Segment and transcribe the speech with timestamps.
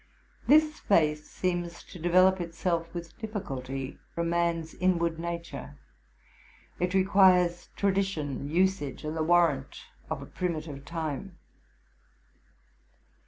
[0.47, 5.77] This faith seems to develop itself with difficulty from man's inward nature.
[6.79, 9.77] It requires tradition, usage, and the warrant
[10.09, 11.37] of a primitive time.